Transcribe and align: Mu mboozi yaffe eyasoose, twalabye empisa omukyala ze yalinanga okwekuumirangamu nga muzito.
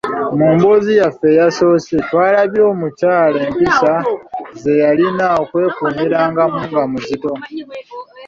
Mu 0.37 0.47
mboozi 0.55 0.91
yaffe 1.01 1.27
eyasoose, 1.33 1.95
twalabye 2.07 2.59
empisa 2.69 2.69
omukyala 2.73 3.43
ze 4.61 4.73
yalinanga 4.83 5.39
okwekuumirangamu 5.43 6.57
nga 6.67 6.81
muzito. 6.91 7.31